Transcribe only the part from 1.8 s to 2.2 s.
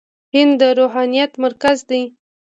دی.